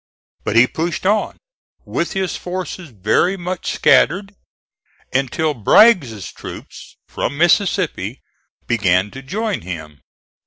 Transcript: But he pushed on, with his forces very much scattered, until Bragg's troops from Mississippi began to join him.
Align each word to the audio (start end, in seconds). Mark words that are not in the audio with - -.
But 0.43 0.55
he 0.55 0.65
pushed 0.65 1.05
on, 1.05 1.37
with 1.85 2.13
his 2.13 2.35
forces 2.35 2.89
very 2.89 3.37
much 3.37 3.71
scattered, 3.71 4.33
until 5.13 5.53
Bragg's 5.53 6.31
troops 6.31 6.97
from 7.07 7.37
Mississippi 7.37 8.19
began 8.65 9.11
to 9.11 9.21
join 9.21 9.61
him. 9.61 10.01